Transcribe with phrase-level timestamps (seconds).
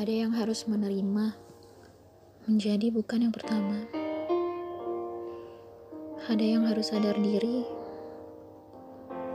[0.00, 1.36] Ada yang harus menerima
[2.48, 3.84] menjadi bukan yang pertama.
[6.24, 7.68] Ada yang harus sadar diri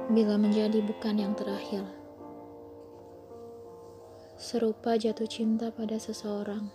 [0.10, 1.86] bila menjadi bukan yang terakhir.
[4.42, 6.66] Serupa jatuh cinta pada seseorang.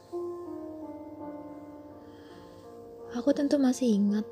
[3.19, 4.23] Aku tentu masih ingat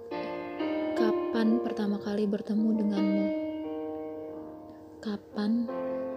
[0.95, 3.27] kapan pertama kali bertemu denganmu.
[5.03, 5.67] Kapan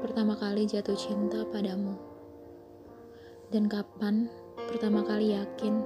[0.05, 2.10] pertama kali jatuh cinta padamu.
[3.51, 5.83] Dan kapan pertama kali yakin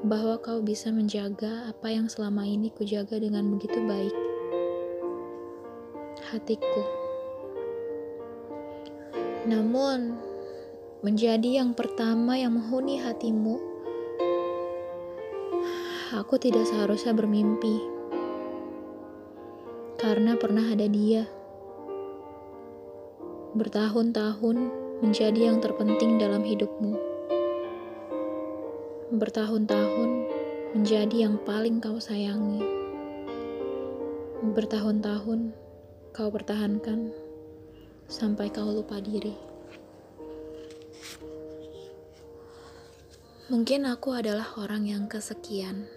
[0.00, 4.16] bahwa kau bisa menjaga apa yang selama ini kujaga dengan begitu baik.
[6.32, 6.82] Hatiku.
[9.44, 10.16] Namun,
[11.04, 13.60] menjadi yang pertama yang menghuni hatimu,
[16.16, 17.76] aku tidak seharusnya bermimpi.
[20.00, 21.28] Karena pernah ada dia.
[23.52, 26.92] Bertahun-tahun menjadi yang terpenting dalam hidupmu.
[29.16, 30.10] Bertahun-tahun
[30.76, 32.60] menjadi yang paling kau sayangi.
[34.44, 35.56] Bertahun-tahun
[36.12, 37.16] kau pertahankan
[38.12, 39.32] sampai kau lupa diri.
[43.48, 45.88] Mungkin aku adalah orang yang kesekian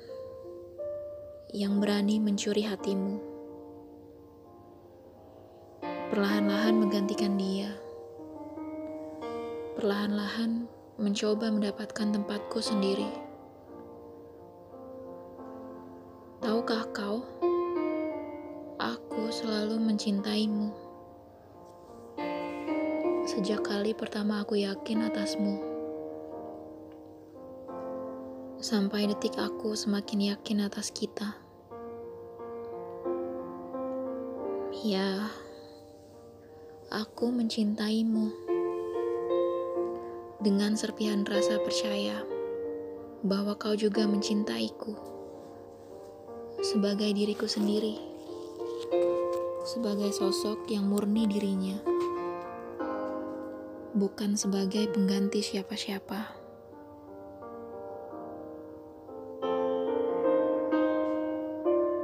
[1.51, 3.19] yang berani mencuri hatimu.
[6.09, 7.82] Perlahan-lahan menggantikan dia
[9.83, 10.63] perlahan-lahan
[10.95, 13.11] mencoba mendapatkan tempatku sendiri.
[16.39, 17.19] Tahukah kau,
[18.79, 20.71] aku selalu mencintaimu.
[23.27, 25.59] Sejak kali pertama aku yakin atasmu.
[28.63, 31.35] Sampai detik aku semakin yakin atas kita.
[34.79, 35.27] Ya,
[36.87, 38.42] aku mencintaimu
[40.43, 42.19] dengan serpihan rasa percaya
[43.23, 44.91] bahwa kau juga mencintaiku
[46.59, 47.95] sebagai diriku sendiri,
[49.63, 51.79] sebagai sosok yang murni dirinya,
[53.95, 56.42] bukan sebagai pengganti siapa-siapa.